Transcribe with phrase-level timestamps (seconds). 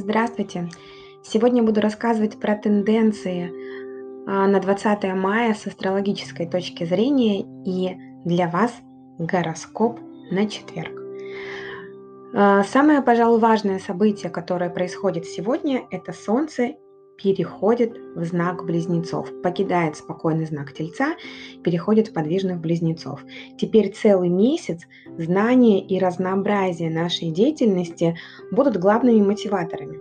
[0.00, 0.68] Здравствуйте!
[1.24, 3.50] Сегодня буду рассказывать про тенденции
[4.28, 8.72] а, на 20 мая с астрологической точки зрения и для вас
[9.18, 9.98] гороскоп
[10.30, 10.96] на четверг.
[12.32, 16.76] А, самое, пожалуй, важное событие, которое происходит сегодня, это Солнце
[17.18, 21.16] переходит в знак близнецов, покидает спокойный знак Тельца,
[21.62, 23.20] переходит в подвижных близнецов.
[23.58, 24.82] Теперь целый месяц
[25.18, 28.16] знания и разнообразие нашей деятельности
[28.52, 29.98] будут главными мотиваторами.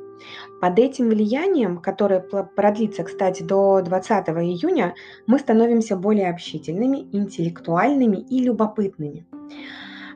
[0.62, 4.96] Под этим влиянием, которое продлится, кстати, до 20 июня,
[5.28, 9.28] мы становимся более общительными, интеллектуальными и любопытными.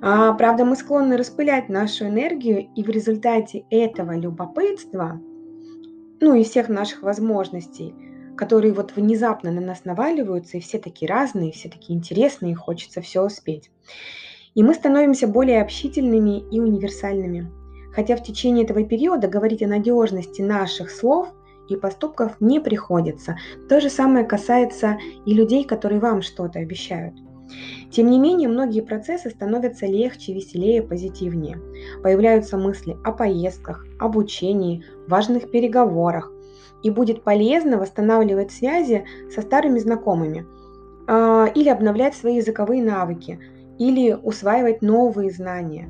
[0.01, 5.21] А, правда, мы склонны распылять нашу энергию, и в результате этого любопытства
[6.21, 7.93] ну и всех наших возможностей,
[8.37, 13.01] которые вот внезапно на нас наваливаются, и все такие разные, все такие интересные, и хочется
[13.01, 13.71] все успеть.
[14.53, 17.51] И мы становимся более общительными и универсальными.
[17.93, 21.29] Хотя в течение этого периода говорить о надежности наших слов
[21.67, 23.37] и поступков не приходится.
[23.67, 27.15] То же самое касается и людей, которые вам что-то обещают–
[27.91, 31.59] тем не менее, многие процессы становятся легче, веселее, позитивнее.
[32.01, 36.31] Появляются мысли о поездках, обучении, важных переговорах.
[36.83, 40.45] И будет полезно восстанавливать связи со старыми знакомыми
[41.07, 43.39] а, или обновлять свои языковые навыки,
[43.77, 45.89] или усваивать новые знания.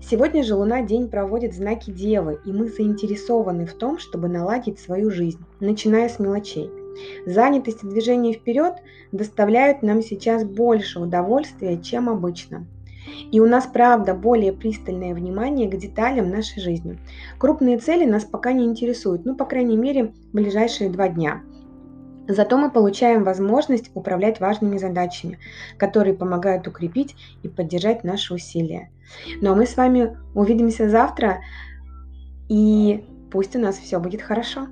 [0.00, 5.10] Сегодня же Луна день проводит знаки Девы, и мы заинтересованы в том, чтобы наладить свою
[5.10, 6.70] жизнь, начиная с мелочей–
[7.26, 8.74] Занятость и движение вперед
[9.12, 12.66] доставляют нам сейчас больше удовольствия, чем обычно.
[13.30, 16.98] И у нас, правда, более пристальное внимание к деталям нашей жизни.
[17.38, 21.42] Крупные цели нас пока не интересуют, ну, по крайней мере, ближайшие два дня.
[22.28, 25.38] Зато мы получаем возможность управлять важными задачами,
[25.78, 28.90] которые помогают укрепить и поддержать наши усилия.
[29.40, 31.38] Ну а мы с вами увидимся завтра,
[32.48, 34.66] и пусть у нас все будет хорошо.